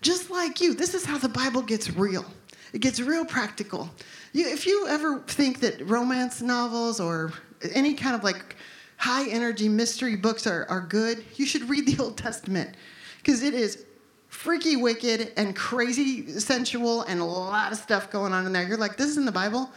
[0.00, 2.24] Just like you, this is how the Bible gets real.
[2.72, 3.90] It gets real practical.
[4.32, 7.32] You, if you ever think that romance novels or
[7.74, 8.56] any kind of like
[8.96, 12.74] high energy mystery books are, are good, you should read the Old Testament
[13.18, 13.84] because it is
[14.28, 18.66] freaky wicked and crazy sensual and a lot of stuff going on in there.
[18.66, 19.70] You're like, this is in the Bible?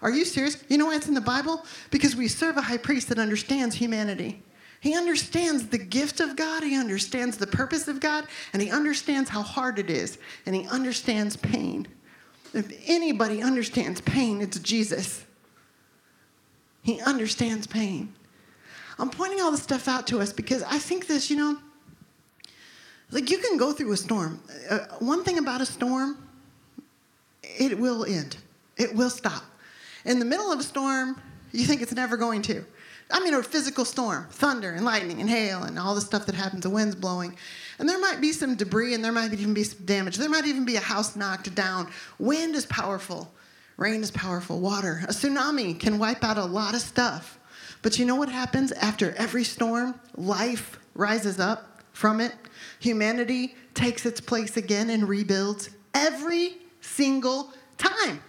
[0.00, 0.62] Are you serious?
[0.68, 1.64] You know why it's in the Bible?
[1.90, 4.42] Because we serve a high priest that understands humanity.
[4.80, 9.28] He understands the gift of God, he understands the purpose of God, and he understands
[9.28, 11.88] how hard it is, and he understands pain.
[12.54, 15.24] If anybody understands pain, it's Jesus.
[16.82, 18.14] He understands pain.
[19.00, 21.58] I'm pointing all this stuff out to us because I think this, you know,
[23.10, 24.40] like you can go through a storm.
[24.68, 26.18] Uh, one thing about a storm,
[27.42, 28.36] it will end,
[28.76, 29.42] it will stop.
[30.04, 31.20] In the middle of a storm,
[31.52, 32.64] you think it's never going to.
[33.10, 36.34] I mean, a physical storm, thunder and lightning and hail and all the stuff that
[36.34, 37.36] happens, the wind's blowing.
[37.78, 40.16] And there might be some debris and there might even be some damage.
[40.16, 41.90] There might even be a house knocked down.
[42.18, 43.32] Wind is powerful,
[43.78, 45.00] rain is powerful, water.
[45.04, 47.38] A tsunami can wipe out a lot of stuff.
[47.80, 49.98] But you know what happens after every storm?
[50.16, 52.34] Life rises up from it.
[52.80, 58.22] Humanity takes its place again and rebuilds every single time.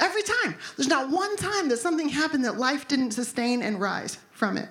[0.00, 0.54] Every time.
[0.76, 4.68] There's not one time that something happened that life didn't sustain and rise from it.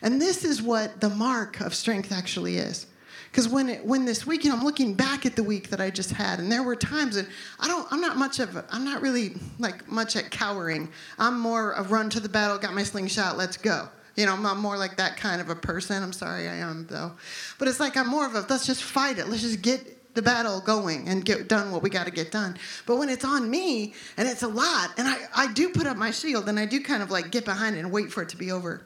[0.00, 2.86] And this is what the mark of strength actually is.
[3.30, 5.90] Because when when this week, you know, I'm looking back at the week that I
[5.90, 7.26] just had, and there were times that
[7.60, 10.90] I don't, I'm not much of, I'm not really like much at cowering.
[11.18, 13.88] I'm more of run to the battle, got my slingshot, let's go.
[14.18, 16.02] You know, I'm more like that kind of a person.
[16.02, 17.12] I'm sorry I am though,
[17.56, 19.28] but it's like I'm more of a let's just fight it.
[19.28, 22.58] Let's just get the battle going and get done what we got to get done.
[22.84, 25.96] But when it's on me and it's a lot, and I, I do put up
[25.96, 28.28] my shield and I do kind of like get behind it and wait for it
[28.30, 28.84] to be over.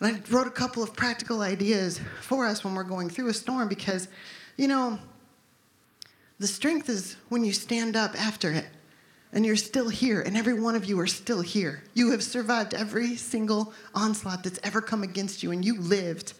[0.00, 3.34] And I wrote a couple of practical ideas for us when we're going through a
[3.34, 4.08] storm because,
[4.56, 4.98] you know,
[6.40, 8.66] the strength is when you stand up after it
[9.32, 11.82] and you're still here, and every one of you are still here.
[11.94, 16.32] You have survived every single onslaught that's ever come against you, and you lived.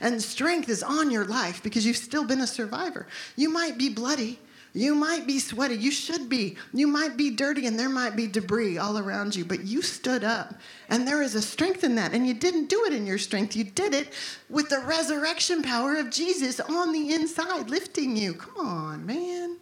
[0.00, 3.06] And strength is on your life because you've still been a survivor.
[3.36, 4.38] You might be bloody,
[4.76, 6.56] you might be sweaty, you should be.
[6.72, 10.24] You might be dirty, and there might be debris all around you, but you stood
[10.24, 10.54] up.
[10.88, 12.12] And there is a strength in that.
[12.12, 14.12] And you didn't do it in your strength, you did it
[14.50, 18.34] with the resurrection power of Jesus on the inside, lifting you.
[18.34, 19.58] Come on, man.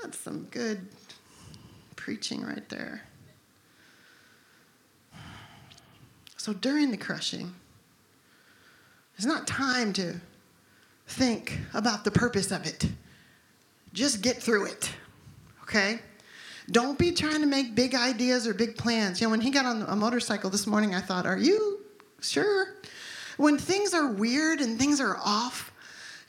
[0.00, 0.88] That's some good
[2.04, 3.02] preaching right there.
[6.36, 7.54] So during the crushing,
[9.16, 10.20] it's not time to
[11.06, 12.86] think about the purpose of it.
[13.92, 14.90] Just get through it,
[15.62, 16.00] okay?
[16.72, 19.20] Don't be trying to make big ideas or big plans.
[19.20, 21.82] You know, when he got on a motorcycle this morning, I thought, are you
[22.20, 22.74] sure?
[23.36, 25.72] When things are weird and things are off,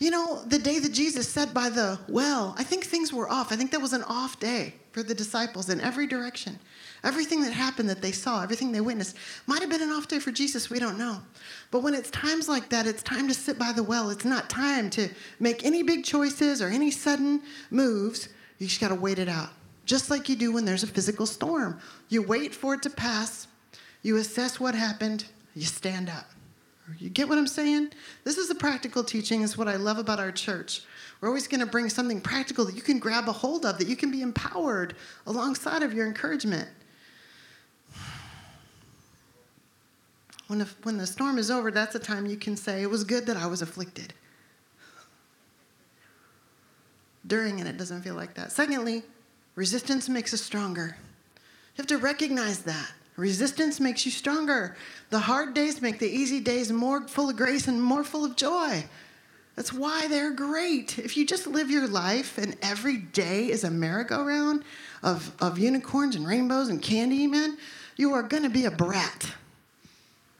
[0.03, 3.53] You know, the day that Jesus sat by the well, I think things were off.
[3.53, 6.57] I think that was an off day for the disciples in every direction.
[7.03, 9.17] Everything that happened that they saw, everything they witnessed,
[9.47, 10.69] might have been an off day for Jesus.
[10.69, 11.19] We don't know.
[11.71, 14.11] But when it's times like that, it's time to sit by the well.
[14.11, 17.41] It's not time to make any big choices or any sudden
[17.71, 18.29] moves.
[18.59, 19.49] You just got to wait it out.
[19.85, 21.79] Just like you do when there's a physical storm.
[22.07, 23.47] You wait for it to pass,
[24.03, 25.25] you assess what happened,
[25.55, 26.29] you stand up.
[26.99, 27.89] You get what I'm saying?
[28.23, 30.83] This is a practical teaching, is what I love about our church.
[31.23, 33.87] We're always going to bring something practical that you can grab a hold of, that
[33.87, 34.93] you can be empowered
[35.25, 36.67] alongside of your encouragement.
[40.47, 43.05] When the, when the storm is over, that's the time you can say, It was
[43.05, 44.13] good that I was afflicted.
[47.25, 48.51] During it, it doesn't feel like that.
[48.51, 49.03] Secondly,
[49.55, 50.97] resistance makes us stronger.
[51.37, 52.91] You have to recognize that.
[53.15, 54.75] Resistance makes you stronger.
[55.09, 58.35] The hard days make the easy days more full of grace and more full of
[58.35, 58.83] joy.
[59.55, 60.97] That's why they're great.
[60.97, 64.63] If you just live your life and every day is a merry-go-round
[65.03, 67.57] of, of unicorns and rainbows and candy, man,
[67.95, 69.31] you are going to be a brat.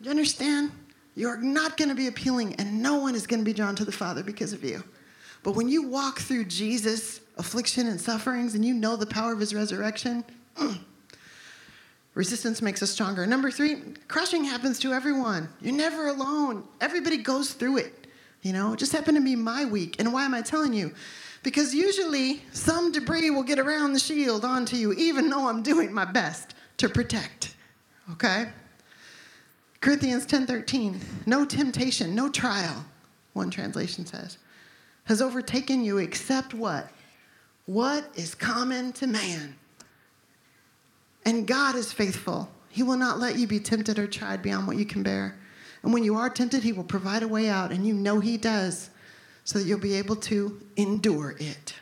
[0.01, 0.71] You understand?
[1.15, 3.75] You are not going to be appealing, and no one is going to be drawn
[3.75, 4.83] to the Father because of you.
[5.43, 9.39] But when you walk through Jesus' affliction and sufferings and you know the power of
[9.39, 10.79] his resurrection, mm,
[12.15, 13.25] Resistance makes us stronger.
[13.25, 15.49] Number three, crushing happens to everyone.
[15.61, 16.63] You're never alone.
[16.79, 18.02] Everybody goes through it.
[18.43, 19.95] You know, it just happened to be my week.
[19.99, 20.93] And why am I telling you?
[21.41, 25.91] Because usually some debris will get around the shield onto you, even though I'm doing
[25.91, 27.55] my best to protect.
[28.11, 28.49] Okay?
[29.79, 30.99] Corinthians 10:13.
[31.25, 32.85] No temptation, no trial,
[33.33, 34.37] one translation says,
[35.05, 36.89] has overtaken you except what?
[37.65, 39.55] What is common to man?
[41.25, 42.49] And God is faithful.
[42.69, 45.37] He will not let you be tempted or tried beyond what you can bear.
[45.83, 48.37] And when you are tempted, He will provide a way out, and you know He
[48.37, 48.89] does,
[49.43, 51.75] so that you'll be able to endure it.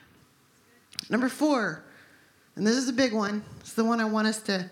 [1.10, 1.84] Number four,
[2.56, 3.44] and this is a big one.
[3.60, 4.70] It's the one I want us to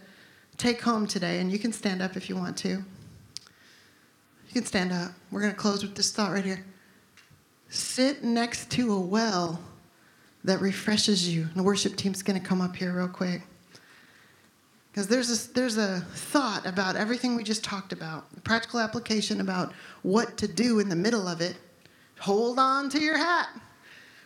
[0.58, 2.70] take home today, and you can stand up if you want to.
[2.70, 5.12] You can stand up.
[5.32, 6.66] We're going to close with this thought right here.
[7.70, 9.62] Sit next to a well
[10.44, 11.44] that refreshes you.
[11.44, 13.44] And the worship team's going to come up here real quick.
[15.00, 19.72] Because there's a, there's a thought about everything we just talked about, practical application about
[20.02, 21.56] what to do in the middle of it.
[22.20, 23.48] Hold on to your hat.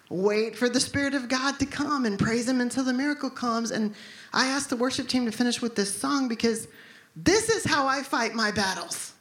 [0.09, 3.69] Wait for the Spirit of God to come and praise Him until the miracle comes.
[3.69, 3.93] And
[4.34, 6.67] I asked the worship team to finish with this song because
[7.15, 9.13] this is how I fight my battles.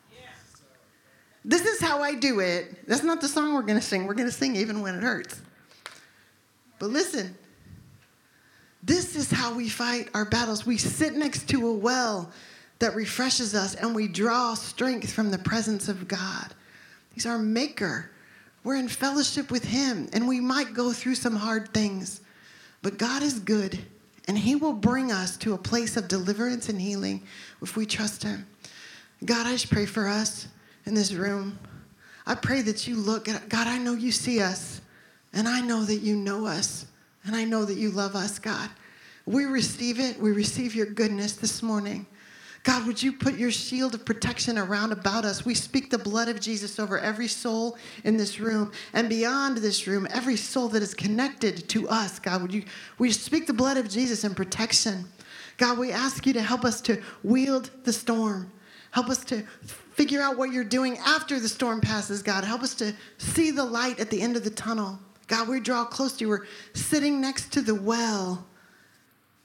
[1.44, 2.88] This is how I do it.
[2.88, 4.06] That's not the song we're going to sing.
[4.06, 5.42] We're going to sing even when it hurts.
[6.78, 7.36] But listen,
[8.82, 10.66] this is how we fight our battles.
[10.66, 12.32] We sit next to a well
[12.80, 16.52] that refreshes us and we draw strength from the presence of God.
[17.14, 18.10] He's our maker.
[18.64, 22.22] We're in fellowship with Him and we might go through some hard things,
[22.82, 23.78] but God is good
[24.26, 27.22] and He will bring us to a place of deliverance and healing
[27.60, 28.46] if we trust Him.
[29.24, 30.48] God, I just pray for us
[30.86, 31.58] in this room.
[32.26, 34.80] I pray that you look at God, I know you see us
[35.32, 36.86] and I know that you know us.
[37.24, 38.68] And I know that you love us, God.
[39.26, 40.18] We receive it.
[40.18, 42.06] We receive your goodness this morning.
[42.64, 45.44] God, would you put your shield of protection around about us?
[45.44, 49.88] We speak the blood of Jesus over every soul in this room and beyond this
[49.88, 52.20] room, every soul that is connected to us.
[52.20, 52.62] God, would you
[52.98, 55.06] we speak the blood of Jesus in protection?
[55.56, 58.50] God, we ask you to help us to wield the storm.
[58.92, 62.44] Help us to figure out what you're doing after the storm passes, God.
[62.44, 65.00] Help us to see the light at the end of the tunnel.
[65.26, 66.28] God, we draw close to you.
[66.28, 68.46] We're sitting next to the well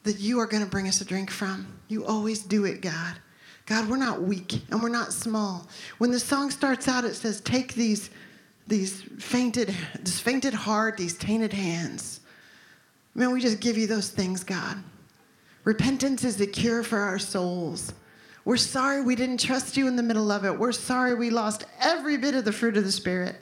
[0.03, 1.67] that you are going to bring us a drink from.
[1.88, 3.15] You always do it, God.
[3.65, 5.67] God, we're not weak and we're not small.
[5.97, 8.09] When the song starts out, it says, Take these,
[8.65, 12.21] these fainted, this fainted heart, these tainted hands.
[13.13, 14.78] Man, we just give you those things, God.
[15.65, 17.93] Repentance is the cure for our souls.
[18.45, 20.57] We're sorry we didn't trust you in the middle of it.
[20.57, 23.36] We're sorry we lost every bit of the fruit of the Spirit.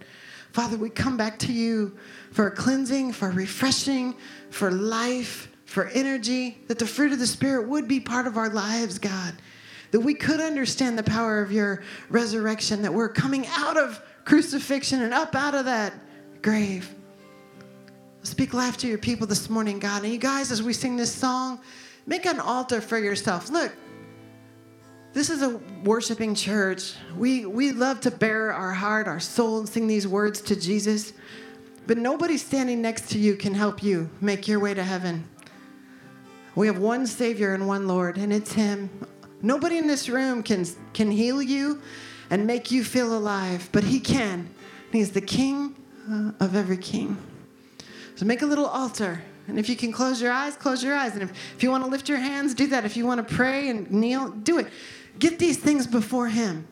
[0.55, 1.97] Father, we come back to you
[2.31, 4.15] for cleansing, for refreshing,
[4.51, 8.47] for life, for energy, that the fruit of the Spirit would be part of our
[8.47, 9.33] lives, God.
[9.91, 15.01] That we could understand the power of your resurrection, that we're coming out of crucifixion
[15.01, 15.91] and up out of that
[16.41, 16.95] grave.
[18.23, 20.03] Speak life to your people this morning, God.
[20.03, 21.59] And you guys, as we sing this song,
[22.05, 23.49] make an altar for yourself.
[23.49, 23.73] Look,
[25.15, 26.93] this is a worshiping church.
[27.15, 31.13] We, we love to bare our heart, our soul, and sing these words to Jesus.
[31.87, 35.23] But nobody standing next to you can help you make your way to heaven.
[36.53, 38.89] We have one Savior and one Lord, and it's Him.
[39.41, 41.81] Nobody in this room can, can heal you
[42.29, 44.49] and make you feel alive, but He can.
[44.91, 45.75] He's the King
[46.11, 47.15] uh, of every king.
[48.15, 49.21] So make a little altar.
[49.47, 51.13] And if you can close your eyes, close your eyes.
[51.13, 52.83] And if, if you want to lift your hands, do that.
[52.83, 54.67] If you want to pray and kneel, do it.
[55.19, 56.67] Get these things before Him.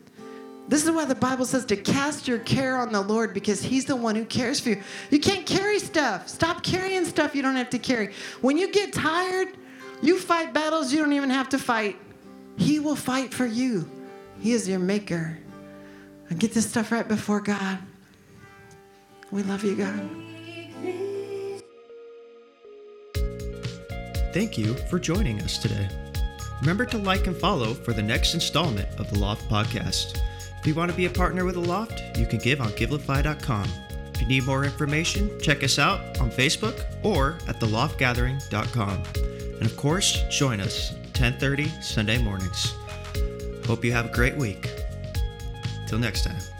[0.68, 3.86] This is why the Bible says to cast your care on the Lord because He's
[3.86, 4.82] the one who cares for you.
[5.12, 6.28] You can't carry stuff.
[6.28, 8.14] Stop carrying stuff you don't have to carry.
[8.42, 9.50] When you get tired,
[10.02, 11.98] you fight battles you don't even have to fight.
[12.58, 13.90] He will fight for you.
[14.40, 15.38] He is your maker.
[16.30, 17.80] And get this stuff right before God.
[19.32, 20.10] We love you, God.
[24.34, 25.88] Thank you for joining us today.
[26.64, 30.22] Remember to like and follow for the next installment of the Loft Podcast.
[30.62, 33.68] If you want to be a partner with the Loft, you can give on givelify.com.
[34.14, 39.04] If you need more information, check us out on Facebook or at theloftgathering.com.
[39.60, 42.74] And of course, join us 10:30 Sunday mornings.
[43.66, 44.70] Hope you have a great week.
[45.86, 46.53] Till next time.